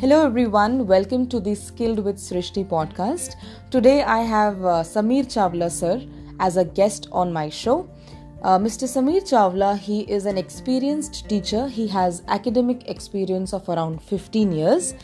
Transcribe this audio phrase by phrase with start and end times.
[0.00, 0.86] Hello, everyone.
[0.86, 3.34] Welcome to the Skilled with Srishti podcast.
[3.68, 6.06] Today, I have uh, Sameer Chawla, sir,
[6.38, 7.90] as a guest on my show.
[8.42, 8.86] Uh, Mr.
[8.86, 11.66] Sameer Chawla, he is an experienced teacher.
[11.66, 14.94] He has academic experience of around 15 years.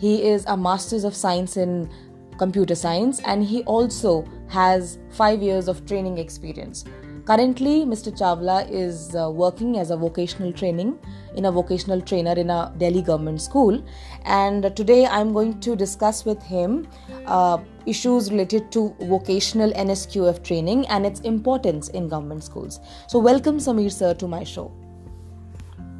[0.00, 1.88] He is a Master's of Science in
[2.36, 6.84] Computer Science and he also has 5 years of training experience.
[7.30, 8.10] Currently, Mr.
[8.10, 10.98] Chawla is uh, working as a vocational training
[11.36, 13.80] in a vocational trainer in a Delhi government school.
[14.24, 16.88] And today I'm going to discuss with him
[17.26, 22.80] uh, issues related to vocational NSQF training and its importance in government schools.
[23.06, 24.72] So, welcome, Sameer sir, to my show.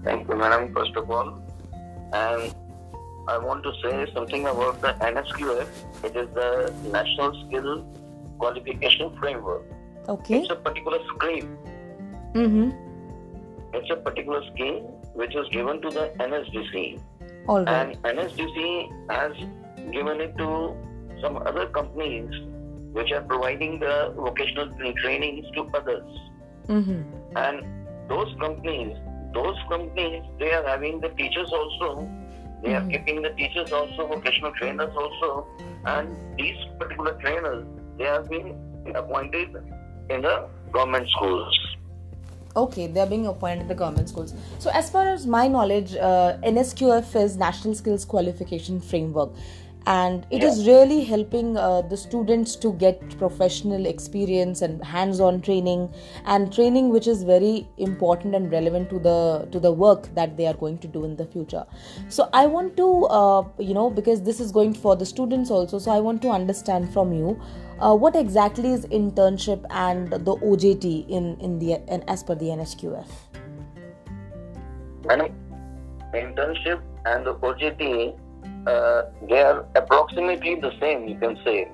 [0.02, 1.40] Thank you, madam, first of all.
[2.12, 2.52] And
[3.28, 5.68] I want to say something about the NSQF.
[6.02, 7.86] It is the National Skill
[8.40, 9.62] Qualification Framework.
[10.10, 10.40] Okay.
[10.40, 11.56] It's a particular scheme.
[12.34, 12.70] Mm-hmm.
[13.74, 14.82] It's a particular scheme
[15.14, 17.00] which is given to the NSDC.
[17.48, 17.96] All right.
[18.04, 19.32] And NSDC has
[19.92, 20.76] given it to
[21.22, 22.28] some other companies
[22.92, 26.10] which are providing the vocational trainings to others.
[26.66, 27.36] Mm-hmm.
[27.36, 27.62] And
[28.08, 28.96] those companies,
[29.32, 32.08] those companies, they are having the teachers also.
[32.62, 32.90] They are Mhm.
[32.92, 35.46] keeping the teachers also, vocational trainers also,
[35.86, 37.64] and these particular trainers,
[37.96, 38.48] they have been
[38.94, 39.56] appointed
[40.10, 41.58] in the government schools.
[42.56, 44.34] Okay, they're being appointed in the government schools.
[44.58, 49.30] So, as far as my knowledge, uh, NSQF is National Skills Qualification Framework,
[49.86, 55.88] and it is really helping uh, the students to get professional experience and hands-on training,
[56.24, 60.48] and training which is very important and relevant to the to the work that they
[60.48, 61.64] are going to do in the future.
[62.08, 65.78] So, I want to, uh, you know, because this is going for the students also.
[65.78, 67.40] So, I want to understand from you
[67.80, 72.46] uh, what exactly is internship and the OJT in in the and as per the
[72.46, 73.06] NSQF?
[75.08, 75.32] And
[76.14, 78.18] internship and the OJT,
[78.66, 81.68] uh, they are approximately the same, you can say.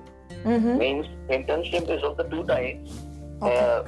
[0.45, 0.79] Mm-hmm.
[0.79, 3.03] Means internship is of the two types,
[3.43, 3.59] Okay.
[3.59, 3.83] uh,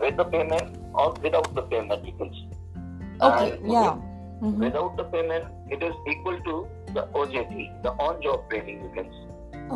[0.00, 2.48] with the payment or without the payment, you can say.
[3.20, 3.50] Okay.
[3.52, 3.96] And Yeah.
[4.42, 4.58] Mm-hmm.
[4.64, 9.26] Without the payment, it is equal to the OJT, the on-job training, you can say.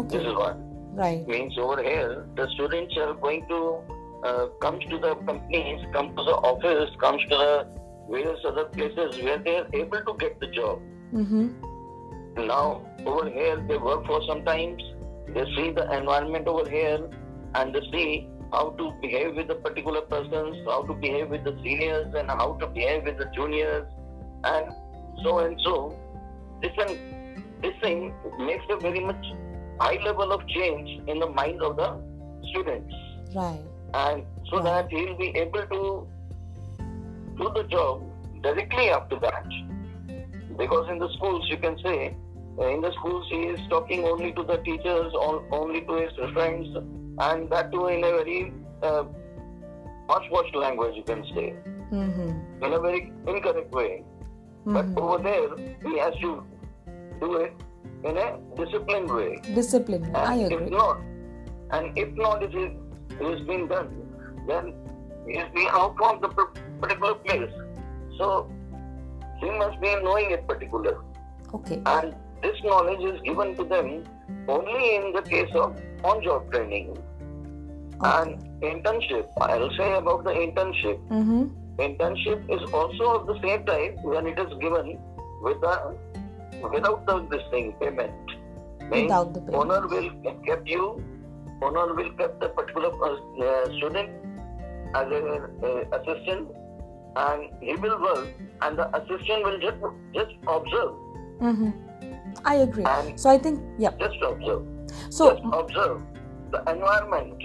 [0.08, 0.26] This Okay.
[0.30, 0.67] is one.
[0.94, 1.26] Right.
[1.26, 3.82] Means over here, the students are going to
[4.24, 7.66] uh, comes to the companies, come to the office, comes to the
[8.10, 10.80] various other places where they are able to get the job.
[11.12, 12.46] Mm-hmm.
[12.46, 14.82] Now over here, they work for some times.
[15.28, 17.08] They see the environment over here,
[17.54, 21.56] and they see how to behave with the particular persons, how to behave with the
[21.62, 23.86] seniors, and how to behave with the juniors,
[24.44, 24.72] and
[25.22, 25.98] so and so.
[26.62, 26.98] This and
[27.62, 29.24] this thing makes a very much
[29.80, 31.88] high level of change in the mind of the
[32.50, 32.94] students,
[33.34, 33.60] Right.
[33.94, 34.64] and so Right.
[34.64, 35.82] that he'll be able to
[37.40, 38.02] do the job
[38.42, 39.44] directly after that.
[40.56, 42.16] Because in the schools, you can say,
[42.58, 46.12] uh, in the schools, he is talking only to the teachers, or only to his
[46.32, 46.66] friends,
[47.20, 48.52] and that too in a very
[48.82, 49.04] uh,
[50.08, 51.54] much-watched language, you can say,
[51.92, 52.64] Mm-hmm.
[52.64, 54.04] in a very incorrect way.
[54.66, 54.98] But mm-hmm.
[54.98, 55.48] over there,
[55.86, 56.42] he has to
[57.20, 57.52] do it
[58.04, 59.40] in a disciplined way.
[59.54, 60.14] Discipline.
[60.14, 60.66] I And agree.
[60.66, 61.00] if not,
[61.72, 62.70] and if not, it is
[63.20, 63.88] it has been done,
[64.46, 64.74] then
[65.26, 66.28] he is being out from the
[66.80, 67.50] particular place.
[68.18, 68.50] So
[69.40, 70.98] he must be knowing it particular,
[71.54, 71.80] Okay.
[71.86, 74.04] and this knowledge is given to them
[74.48, 76.96] only in the case of on-job training
[78.00, 78.10] Okay.
[78.22, 79.26] and internship.
[79.40, 80.98] I'll say about the internship.
[81.08, 81.44] Mm-hmm.
[81.78, 84.98] Internship is also of the same type when it is given
[85.42, 85.96] with the
[86.62, 88.12] without the this thing payment.
[88.90, 89.56] Without the payment.
[89.56, 90.10] owner will
[90.46, 91.02] kept you,
[91.62, 94.10] owner will kept the particular uh, student
[94.94, 95.26] as an
[95.62, 96.48] uh, assistant,
[97.16, 98.28] and he will work,
[98.62, 99.76] and the assistant will just
[100.14, 100.94] just observe,
[101.40, 101.70] Mm-hmm.
[102.44, 102.84] I agree.
[102.84, 103.90] And- So I think yeah.
[103.98, 104.64] just observe,
[105.10, 106.02] So just observe
[106.50, 107.42] the environment,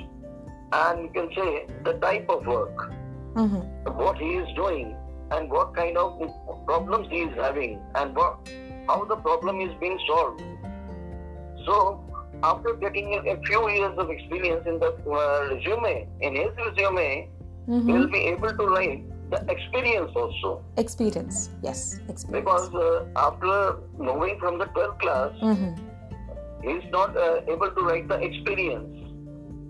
[0.71, 2.89] and you can say the type of work.
[3.35, 3.61] mm-hmm.
[3.99, 4.95] what he is doing
[5.35, 6.09] and what kind of
[6.67, 7.71] problems he is having
[8.01, 8.49] and what
[8.87, 10.43] how the problem is being solved.
[11.65, 12.03] So
[12.43, 17.29] after getting a, few years of experience in the uh, resume, in his resume,
[17.65, 17.91] he Mm-hmm.
[17.93, 20.61] will be able to write the experience also.
[20.75, 21.49] experience.
[21.61, 21.99] Yes.
[22.09, 22.43] Experience.
[22.43, 25.71] Because uh, after moving from the 12th class, mm-hmm.
[26.61, 28.99] he is not uh, able to write the experience.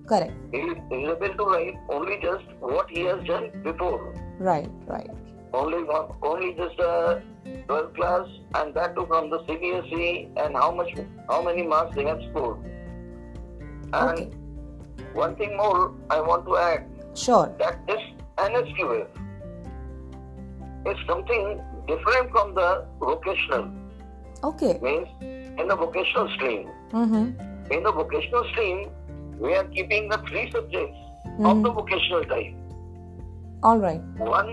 [0.07, 0.33] Correct.
[0.51, 4.15] He is able to write only just what he has done before.
[4.39, 4.69] Right.
[4.87, 5.11] Right.
[5.53, 7.19] only one, only just uh,
[7.67, 10.89] 12th class and that too from the CBSE and how much
[11.29, 12.57] how many marks they have scored.
[13.93, 14.29] And Okay.
[15.13, 17.47] one thing more I want to add Sure.
[17.59, 18.01] that this
[18.37, 19.07] NSQF
[20.91, 23.67] is something different from the vocational.
[24.43, 24.79] Okay.
[24.81, 25.07] Means
[25.59, 26.69] in the vocational stream.
[26.91, 27.71] Mm-hmm.
[27.71, 28.89] In the vocational stream,
[29.39, 31.63] we are keeping the three subjects of Mhm.
[31.63, 32.53] the vocational type.
[33.63, 34.01] All right.
[34.17, 34.51] One,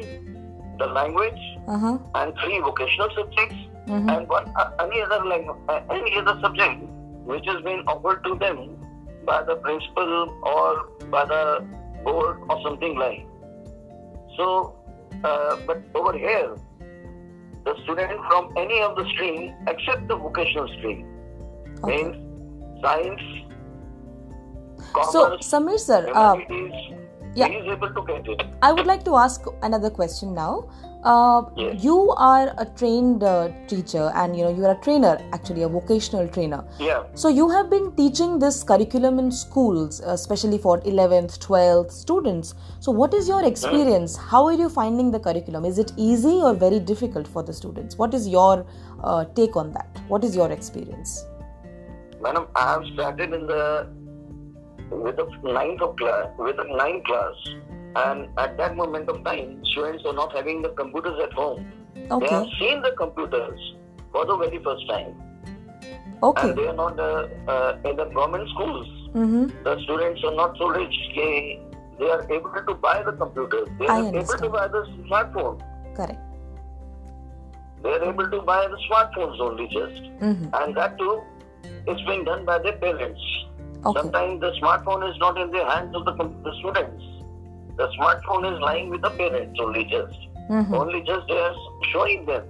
[0.79, 1.41] the language,
[1.71, 1.99] Uh huh.
[2.17, 4.09] and three vocational subjects, Mm-hmm.
[4.11, 6.83] and one uh, any other language, uh, any other subject
[7.31, 8.59] which has been offered to them
[9.27, 10.13] by the principal
[10.43, 10.69] or
[11.15, 11.65] by the
[12.05, 13.27] board or something like.
[14.37, 14.75] So,
[15.25, 16.55] uh, but over here,
[17.65, 21.01] the student from any of the stream except the vocational stream
[21.83, 22.03] Okay.
[22.05, 22.17] means
[22.85, 23.23] science,
[25.11, 26.37] So, commerce, Sameer sir, uh,
[27.35, 27.49] yeah.
[27.49, 28.43] he is able to get it.
[28.63, 30.69] I would like to ask another question now.
[31.03, 31.83] Uh, Yes.
[31.83, 35.69] You are a trained uh, teacher, and you know you are a trainer, actually a
[35.69, 36.63] vocational trainer.
[36.79, 37.05] Yeah.
[37.15, 42.55] So you have been teaching this curriculum in schools, uh, especially for 11th, 12th students.
[42.81, 44.17] So what is your experience?
[44.17, 45.65] How are you finding the curriculum?
[45.65, 47.97] Is it easy or very difficult for the students?
[47.97, 48.67] What is your
[49.03, 50.03] uh, take on that?
[50.09, 51.25] What is your experience?
[52.21, 53.89] Madam, I have started in the
[54.91, 57.35] with the ninth of class with the ninth class,
[57.97, 61.67] and at that moment of time, students are not having the computers at home.
[61.95, 63.61] They have seen the computers
[64.13, 65.15] for the very first time,
[66.23, 66.49] Okay.
[66.49, 68.87] and they are not uh, uh, in the government schools.
[69.15, 69.47] Mm-hmm.
[69.65, 70.95] The students are not so rich.
[71.17, 71.61] They,
[71.99, 73.69] they are able to buy the computers.
[73.79, 75.61] They I are able to buy the smartphone.
[75.97, 76.19] Correct.
[77.83, 80.49] They are able to buy the smartphones only just, Mm-hmm.
[80.55, 81.23] and that too,
[81.89, 83.21] is being done by their parents.
[83.85, 84.01] Okay.
[84.01, 86.13] Sometimes the smartphone is not in the hands of the,
[86.45, 87.03] the students.
[87.77, 90.19] The smartphone is lying with the parents only just.
[90.51, 90.75] Mm-hmm.
[90.75, 91.55] Only just they are
[91.93, 92.45] showing them.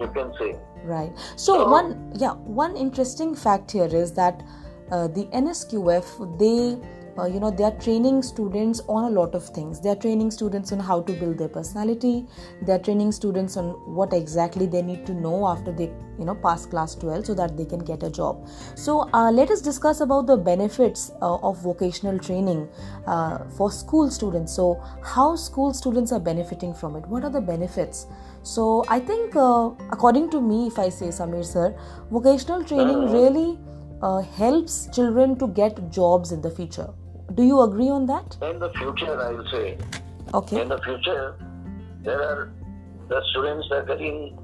[0.00, 0.56] You can say.
[0.84, 1.12] Right.
[1.36, 4.42] So So- one yeah one interesting fact here is that
[4.90, 6.76] uh, the NSQF they
[7.18, 9.80] uh, you know they are training students on a lot of things.
[9.80, 12.26] They are training students on how to build their personality.
[12.62, 16.34] They are training students on what exactly they need to know after they you know
[16.34, 18.48] pass class 12 so that they can get a job.
[18.74, 22.68] So uh, let us discuss about the benefits uh, of vocational training
[23.06, 24.54] uh, for school students.
[24.54, 27.06] So how school students are benefiting from it?
[27.06, 28.06] What are the benefits?
[28.42, 31.76] So I think, uh, according to me, if I say Sameer sir,
[32.10, 33.58] vocational training really
[34.02, 36.92] uh, helps children to get jobs in the future.
[37.32, 38.36] Do you agree on that?
[38.42, 39.78] In the future, I will say,
[40.34, 40.60] Okay.
[40.62, 41.36] in the future,
[42.02, 42.52] there are
[43.08, 44.38] the students are getting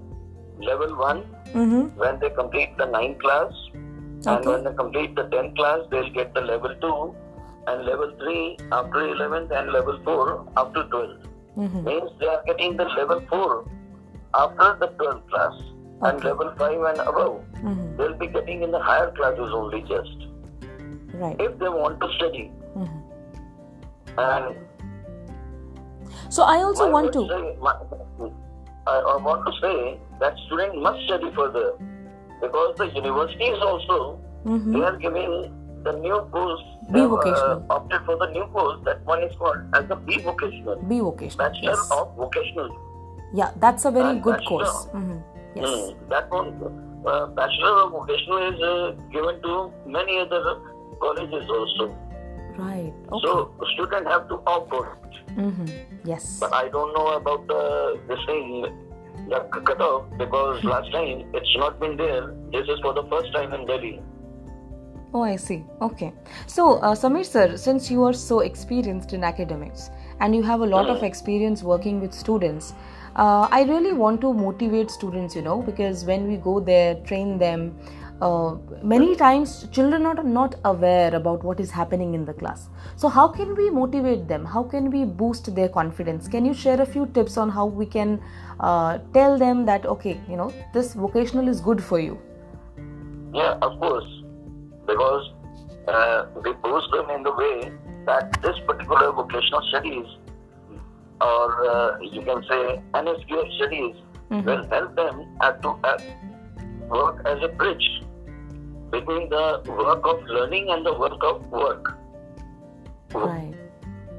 [0.60, 1.22] level one
[1.52, 1.98] Mm-hmm.
[1.98, 6.32] when they complete the ninth class, and when they complete the tenth class, they'll get
[6.32, 7.14] the level two,
[7.66, 11.26] and level three after eleventh, and level four after twelfth.
[11.58, 11.84] Mm-hmm.
[11.84, 13.68] means they are getting the level 4
[14.34, 15.54] after the 12th class
[16.02, 17.96] and level 5 and above Mm-hmm.
[17.96, 20.28] they'll be getting in the higher classes only just
[21.22, 21.34] Right.
[21.40, 22.44] if they want to study.
[24.18, 24.56] And
[26.28, 27.26] So I also want to.
[27.28, 27.76] say, my-
[28.86, 31.72] I, I want to say that student must study further
[32.40, 34.72] because the universities also Mhm.
[34.72, 35.32] they are giving
[35.84, 37.64] the new course Be they have, vocational.
[37.70, 41.00] uh, opted for the new course that one is called as the B vocational Be
[41.00, 41.44] vocational.
[41.48, 41.90] Bachelor Yes.
[41.98, 42.70] of Vocational
[43.32, 44.64] Yeah, that's a very and good bachelor.
[44.64, 44.86] course.
[44.92, 45.18] hmm
[45.54, 45.68] Yes.
[45.68, 46.48] Hmm, That one,
[47.06, 50.42] uh, Bachelor of Vocational is uh, given to many other
[51.00, 51.90] colleges also.
[52.60, 52.92] Right.
[53.12, 53.26] Okay.
[53.26, 55.34] So student have to opt for it.
[55.34, 55.66] hmm
[56.04, 56.38] Yes.
[56.40, 58.66] But I don't know about uh, this thing,
[59.28, 62.34] the cutoff, because last time it's not been there.
[62.52, 64.00] This is for the first time in Delhi.
[65.12, 65.64] Oh, I see.
[65.82, 66.12] Okay.
[66.46, 69.90] So, uh, Sameer sir, since you are so experienced in academics
[70.20, 72.74] and you have a lot of experience working with students,
[73.16, 77.38] uh, I really want to motivate students, you know, because when we go there, train
[77.38, 77.76] them,
[78.20, 82.68] uh, many times children are not aware about what is happening in the class.
[82.96, 84.44] So, how can we motivate them?
[84.44, 86.28] How can we boost their confidence?
[86.28, 88.20] Can you share a few tips on how we can
[88.60, 92.18] uh, tell them that, okay, you know, this vocational is good for you?
[93.32, 94.08] Yeah, of course,
[94.86, 95.32] because
[95.88, 97.72] uh, we boost them in the way
[98.06, 100.06] that this particular vocational studies,
[101.20, 103.96] or uh, you can say NSQF studies,
[104.30, 104.44] Mhm.
[104.46, 105.16] will help them
[105.62, 105.98] to uh,
[106.88, 107.86] work as a bridge
[108.90, 111.96] between the work of learning and the work of work.
[113.14, 113.54] Right.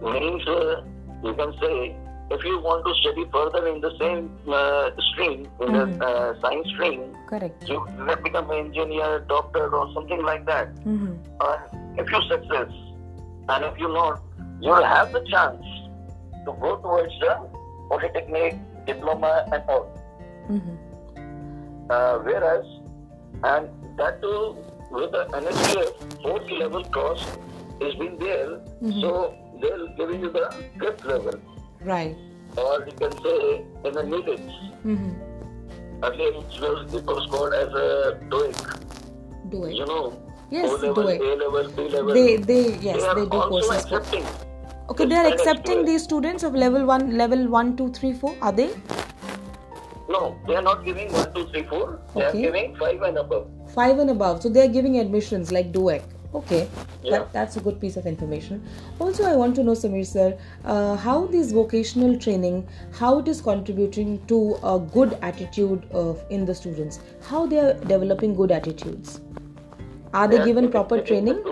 [0.02, 0.84] Means uh,
[1.24, 1.96] you can say
[2.32, 6.00] if you want to study further in the same uh, stream, in Mhm.
[6.00, 7.68] the uh, science stream, Correct.
[7.70, 10.70] you may become an engineer, doctor, or something like that.
[10.84, 11.58] hmm Uh,
[11.98, 12.72] if you success,
[13.50, 14.22] and if you not,
[14.62, 15.66] you will have the chance
[16.46, 17.34] to go towards the
[17.90, 18.56] polytechnic,
[18.92, 19.86] diploma, and all.
[20.48, 20.78] hmm
[21.90, 22.66] Uh, whereas,
[23.44, 23.68] and
[24.02, 24.40] that too
[24.98, 27.26] with the NSQF, fourth level course
[27.88, 28.50] is been there,
[28.82, 29.02] Mhm.
[29.04, 29.12] so
[29.62, 30.46] they'll give you the
[30.84, 31.38] fifth level,
[31.92, 32.16] Right.
[32.64, 33.38] or you can say
[33.90, 34.42] in the needed.
[34.88, 35.12] hmm
[36.06, 37.90] earlier it was, it was called as a
[38.30, 38.70] DOEACC.
[39.50, 39.74] Do it.
[39.80, 40.04] You know,
[40.54, 41.22] Yes, O level, do it.
[41.26, 42.14] A level, B level.
[42.16, 43.70] They, they, yes, are they do courses.
[43.76, 44.26] accepting.
[44.94, 48.34] Okay, they are accepting these students of level one, level one, two, three, four.
[48.42, 48.70] Are they
[50.16, 51.86] No, they are not giving one, two, three, four.
[52.16, 52.28] They Okay.
[52.40, 53.46] are giving five and above.
[53.74, 54.42] Five and above?
[54.42, 56.04] So they are giving admissions like DOEACC.
[56.34, 56.70] Okay,
[57.04, 57.12] Yeah.
[57.12, 58.64] that, that's a good piece of information.
[59.00, 63.42] Also, I want to know, Sameer sir, uh, how this vocational training, how it is
[63.42, 69.20] contributing to a good attitude of in the students, how they are developing good attitudes.
[70.14, 71.44] Are they Yeah, given it- proper it- training?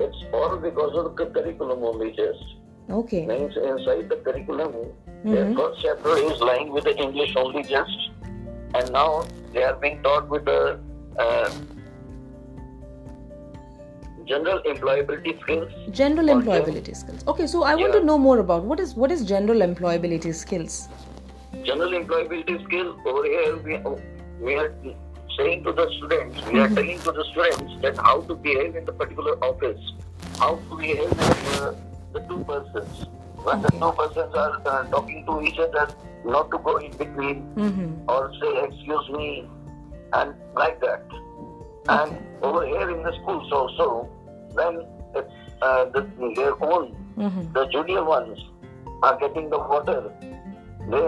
[0.00, 2.42] It's all because of the curriculum only just.
[2.90, 3.26] Okay.
[3.26, 4.72] Means inside the curriculum,
[5.24, 5.56] their Mhm.
[5.56, 8.10] first chapter is lying with the English only just.
[8.74, 10.80] And now they are being taught with the
[11.18, 11.50] uh,
[14.26, 15.70] general employability skills.
[15.90, 17.24] General employability skills.
[17.26, 20.88] Okay, so I want to know more about what is what is general employability skills.
[21.64, 23.78] General employability skill over here, we,
[24.44, 24.74] we are
[25.38, 26.74] saying to the students, we are Mhm.
[26.76, 29.92] telling to the students that how to behave in the particular office,
[30.38, 31.72] how to behave with uh,
[32.14, 33.06] the two persons
[33.43, 33.79] When the Okay.
[33.79, 35.87] two persons are uh, talking to each other,
[36.25, 38.09] not to go in between Mm-hmm.
[38.09, 39.27] or say excuse me
[40.13, 41.03] and like that.
[41.89, 42.25] And Okay.
[42.43, 43.87] over here in the schools also,
[44.53, 44.81] when
[45.15, 46.01] it's, uh, the,
[46.35, 47.53] their own, Mm-hmm.
[47.53, 48.39] the junior ones
[49.03, 50.11] are getting the water,
[50.91, 51.05] they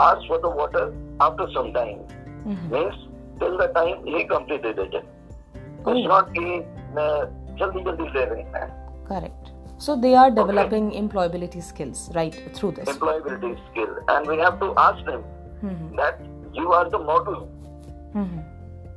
[0.00, 2.00] ask for the water after some time.
[2.46, 2.72] Mm-hmm.
[2.72, 2.94] Means
[3.38, 4.94] till the time he completed it.
[5.84, 5.92] Oh.
[5.96, 6.46] It's not कि
[7.02, 7.26] uh,
[7.60, 8.66] जल्दी जल्दी ले रहे हैं
[9.08, 9.50] Correct.
[9.83, 12.87] so they are developing employability skills right through this.
[12.89, 15.23] employability skill and we have to ask them
[15.63, 15.95] Mm-hmm.
[15.97, 16.19] that
[16.59, 17.37] you are the model
[18.21, 18.39] Mm-hmm.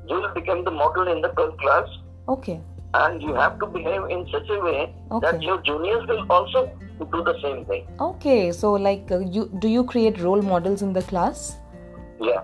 [0.09, 1.89] you will become the model in the 12th class
[2.35, 2.57] Okay.
[3.03, 5.21] and you have to behave in such a way Okay.
[5.27, 6.63] that your juniors will also
[7.15, 8.53] do the same thing Okay.
[8.53, 11.47] So like uh, you do you create role models in the class?
[12.21, 12.43] yeah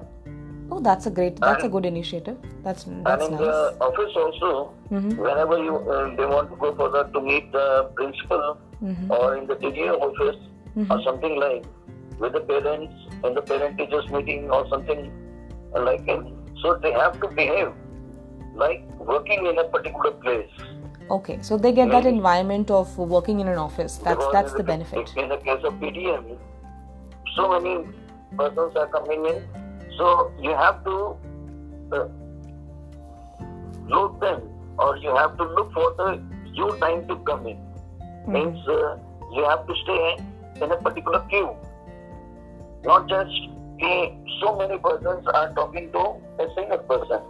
[0.73, 1.37] Oh, that's a great.
[1.37, 2.37] That's a good initiative.
[2.65, 3.41] That's and that's in nice.
[3.41, 4.51] the office also
[4.91, 5.11] Mm-hmm.
[5.25, 7.67] whenever you uh, they want to go for the to meet the
[8.01, 9.11] principal Mm-hmm.
[9.17, 10.39] or in the TDA office
[10.77, 11.05] or Mhm.
[11.09, 11.67] something like
[12.23, 12.95] with the parents
[13.29, 15.03] in the parent teachers meeting or something
[15.89, 16.25] like it.
[16.63, 17.73] So they have to behave
[18.65, 20.57] like working in a particular place.
[21.19, 21.39] Okay.
[21.51, 23.99] So they get that environment of working in an office.
[24.09, 25.15] That's that's in the benefit.
[25.25, 26.25] In the case of PTM,
[27.37, 27.75] so many
[28.43, 29.39] persons are coming in,
[29.99, 30.97] so you have to
[31.93, 32.09] uh,
[33.89, 34.43] load them,
[34.79, 36.23] or you have to look for the
[36.55, 37.59] due time to come in.
[37.59, 38.33] Mhm.
[38.37, 38.97] Means uh,
[39.37, 40.01] you have to stay
[40.65, 41.51] in a particular queue,
[42.85, 43.43] not just
[43.83, 43.93] कि
[44.41, 46.03] so many persons are talking to
[46.47, 47.21] a single person.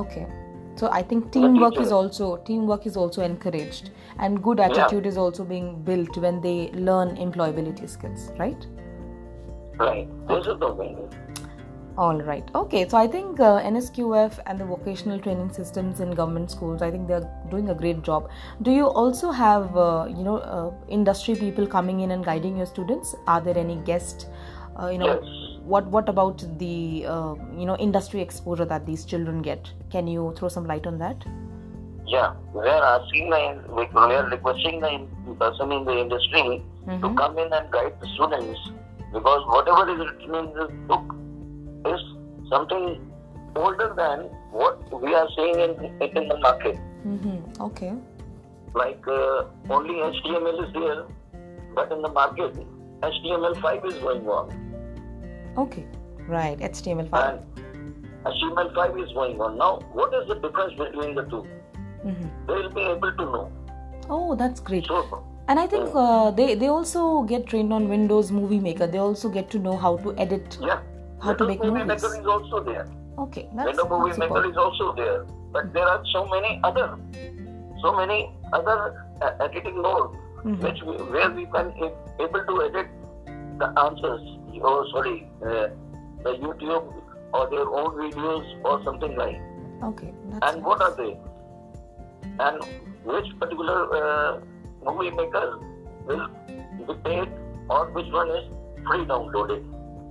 [0.00, 0.26] Okay.
[0.80, 4.70] So I think teamwork is also teamwork is also encouraged, and good Yeah.
[4.70, 6.54] attitude is also being built when they
[6.90, 8.66] learn employability skills, right?
[9.82, 10.08] Right.
[10.30, 10.96] This is the thing.
[11.98, 12.44] All right.
[12.54, 12.88] Okay.
[12.88, 17.06] So I think uh, NSQF and the vocational training systems in government schools, I think
[17.06, 18.30] they're doing a great job.
[18.62, 22.64] Do you also have, uh, you know, uh, industry people coming in and guiding your
[22.66, 23.14] students?
[23.26, 24.28] Are there any guest,
[24.80, 25.60] uh, you know, Yes.
[25.64, 29.70] what what about the, uh, you know, industry exposure that these children get?
[29.90, 31.26] Can you throw some light on that?
[32.06, 33.40] Yeah, we are asking the,
[33.76, 37.16] we are requesting the person in the industry to Mhm.
[37.16, 38.60] come in and guide the students
[39.12, 41.14] because whatever is written in this book
[41.86, 42.00] is
[42.50, 43.10] something
[43.56, 44.20] older than
[44.50, 46.76] what we are seeing in, in the market.
[47.06, 47.62] Mm-hmm.
[47.62, 47.92] Okay.
[48.74, 51.04] Like uh, only HTML is there,
[51.74, 52.54] but in the market
[53.02, 54.58] HTML5 is going on
[55.58, 55.84] Okay.
[56.28, 56.58] Right.
[56.58, 57.12] HTML5.
[57.12, 57.40] and
[58.24, 59.58] HTML5 is going on.
[59.58, 61.44] Now, what is the difference between the two?
[62.06, 62.46] Mm-hmm.
[62.46, 63.52] They will be able to know.
[64.08, 64.86] Oh, that's great.
[64.86, 68.86] So, And I think uh, they they also get trained on Windows Movie Maker.
[68.86, 70.56] They also get to know how to edit.
[70.60, 70.80] yeah,
[71.22, 72.02] How to make Movie movies.
[72.02, 72.86] Maker is also there.
[73.18, 76.96] Okay, that's, Windows Movie Maker is also there, but there are so many other,
[77.82, 80.58] so many other uh, editing modes Mhm.
[80.66, 82.88] which we, where we can a- able to edit
[83.60, 84.22] the answers.
[84.70, 85.68] Oh, sorry, uh,
[86.24, 86.88] the YouTube
[87.32, 89.38] or their own videos or something like.
[89.90, 90.10] Okay,
[90.48, 91.12] And what are they?
[92.46, 92.58] And
[93.04, 94.40] which particular uh,
[94.88, 95.46] movie maker
[96.06, 96.26] will
[96.90, 97.28] be paid
[97.68, 98.44] or which one is
[98.88, 99.62] free downloaded?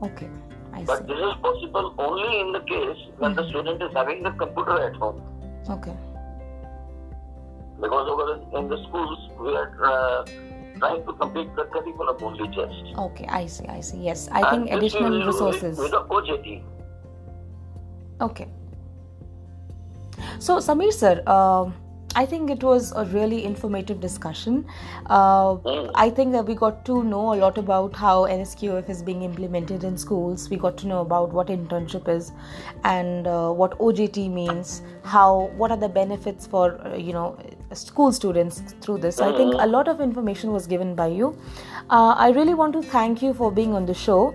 [0.10, 0.30] okay.
[0.74, 1.14] I But see.
[1.14, 3.50] this is possible only in the case when the Mhm.
[3.50, 5.22] student is having the computer at home.
[5.70, 5.96] Okay.
[7.82, 10.26] Because over in the schools, we are uh,
[10.80, 12.98] trying to complete the curriculum only just.
[12.98, 13.66] Okay, I see.
[13.68, 13.98] I see.
[13.98, 15.78] Yes, I And think additional we will do it resources.
[15.80, 16.64] With the OJT.
[18.22, 18.48] Okay.
[20.40, 21.74] So, Sameer sir, um
[22.14, 24.66] I think it was a really informative discussion.
[25.06, 25.92] Uh, Mm.
[25.96, 29.84] I think that we got to know a lot about how NSQF is being implemented
[29.84, 30.50] in schools.
[30.50, 32.32] We got to know about what internship is
[32.84, 34.82] and uh, what OJT means.
[35.04, 37.38] How what are the benefits for uh, you know
[37.74, 39.22] school students through this.
[39.22, 41.36] I think a lot of information was given by you.
[41.90, 44.34] Uh, I really want to thank you for being on the show.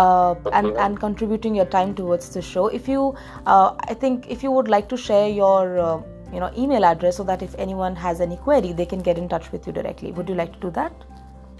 [0.00, 2.68] Uh, and and contributing your time towards the show.
[2.68, 3.14] If you,
[3.46, 6.02] uh, I think, if you would like to share your, uh,
[6.32, 9.28] you know, email address so that if anyone has any query, they can get in
[9.28, 10.12] touch with you directly.
[10.12, 10.92] Would you like to do that?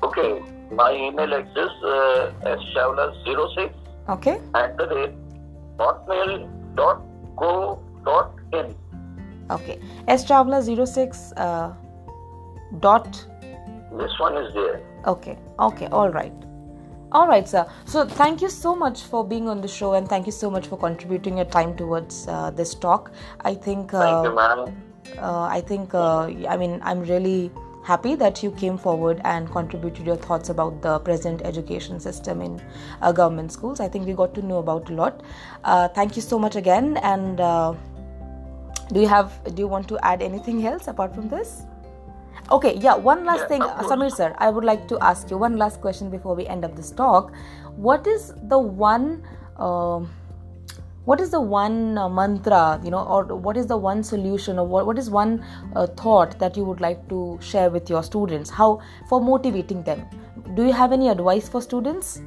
[0.03, 3.73] Okay, my email address uh, is shavla06
[4.09, 4.41] Okay.
[4.55, 5.15] at the rate
[5.79, 8.75] hotmail.co.in.
[9.51, 9.79] Okay.
[10.09, 11.75] S Chavla 06 uh,
[12.81, 13.27] dot.
[13.99, 14.81] This one is there.
[15.07, 15.39] Okay.
[15.59, 15.87] Okay.
[15.87, 16.33] All right.
[17.13, 17.67] All right, sir.
[17.85, 20.67] So thank you so much for being on the show, and thank you so much
[20.67, 23.13] for contributing your time towards uh, this talk.
[23.43, 23.93] I think.
[23.93, 24.83] Uh, Thank you, ma'am.
[25.19, 27.51] uh, I think, uh, I mean, I'm really
[27.85, 32.63] happy that you came forward and contributed your thoughts about the present education system in
[33.03, 33.81] uh, government schools.
[33.81, 35.23] I think we got to know about a lot.
[35.65, 36.97] Uh, thank you so much again.
[36.99, 37.75] And uh,
[38.91, 39.33] do you have?
[39.55, 41.67] Do you want to add anything else apart from this?
[42.51, 42.95] Okay, yeah.
[42.95, 43.83] One last Yeah, thing, uh.
[43.83, 44.35] Sameer sir.
[44.39, 47.33] I would like to ask you one last question before we end up this talk.
[47.77, 49.23] What is the one?
[49.59, 50.11] um
[51.05, 54.67] what is the one uh, mantra you know or what is the one solution or
[54.67, 55.45] what, what is one
[55.77, 60.05] uh, thought that you would like to share with your students how for motivating them
[60.55, 62.23] do you have any advice for students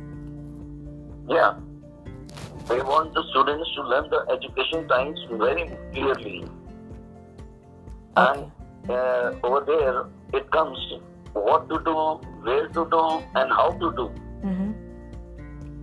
[1.28, 1.56] Yeah.
[2.70, 6.46] We want the students to learn the education times very clearly.
[8.16, 8.52] And
[8.90, 10.06] uh, over there,
[10.40, 10.78] it comes
[11.34, 11.96] what to do,
[12.44, 13.04] where to do,
[13.36, 14.06] and how to do.
[14.44, 14.72] mm-hmm.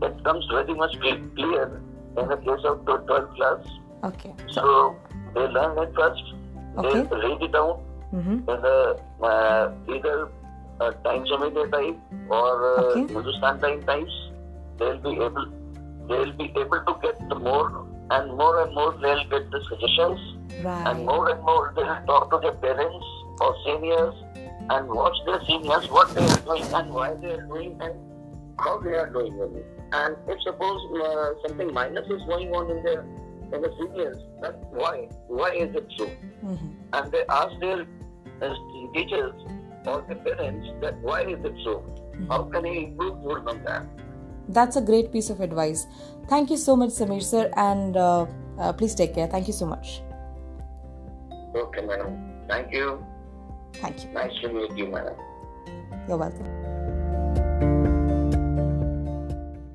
[0.05, 1.81] It comes very much cle- clear
[2.19, 3.67] in the case of the 12th class.
[4.05, 4.97] okay so So
[5.35, 6.23] they learn it first,
[6.79, 7.03] Okay.
[7.03, 7.81] they read it out
[8.15, 8.39] mm-hmm.
[8.55, 10.29] in the uh, either
[10.81, 13.13] uh, Times of India type or uh, Okay.
[13.15, 14.17] Hindustan time types.
[14.79, 15.47] They'll be able
[16.09, 20.21] they'll be able to get the more and more and more they'll get the suggestions
[20.65, 23.07] and more and more they'll talk to their parents
[23.41, 24.15] or seniors
[24.71, 27.95] and watch their seniors what they are doing and why they are doing and
[28.59, 29.67] how they are doing it.
[29.93, 33.03] And if suppose uh, something minus is going on in their
[33.55, 36.07] in the seniors, that why why is it so?
[36.07, 36.69] mm-hmm.
[36.93, 37.87] and they ask their
[38.43, 38.55] uh,
[38.95, 39.35] teachers
[39.87, 41.85] or their parents that why is it so?
[42.29, 43.87] How can he improve more on that?
[44.49, 45.87] That's a great piece of advice
[46.29, 48.27] thank you so much sameer sir and uh,
[48.59, 50.03] uh, please take care thank you so much
[51.55, 52.17] Okay, madam.
[52.49, 53.05] Thank you.
[53.75, 55.15] thank you Nice to meet you, madam.
[56.09, 56.62] you're welcome